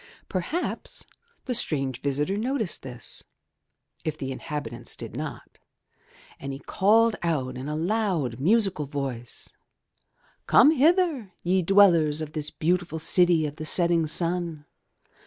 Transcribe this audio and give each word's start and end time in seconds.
Perhaps 0.27 1.05
the 1.45 1.53
strange 1.53 2.01
visitor 2.01 2.35
noticed 2.35 2.81
this, 2.81 3.23
if 4.03 4.17
the 4.17 4.31
inhabitants 4.31 4.95
did 4.95 5.15
not, 5.15 5.59
and 6.39 6.51
he 6.51 6.57
called 6.57 7.15
out, 7.21 7.55
in 7.55 7.69
a 7.69 7.75
loud, 7.75 8.39
musical 8.39 8.85
voice— 8.87 9.53
Come 10.47 10.71
hither, 10.71 11.33
ye 11.43 11.61
dwellers 11.61 12.19
of 12.19 12.33
this 12.33 12.49
beautiful 12.49 12.97
city 12.97 13.45
of 13.45 13.57
the 13.57 13.65
setting 13.67 14.07
Sim. 14.07 14.65